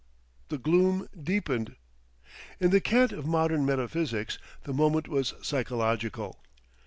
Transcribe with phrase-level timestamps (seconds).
[0.49, 1.75] The gloom deepened.
[2.59, 6.39] In the cant of modern metaphysics, the moment was psychological.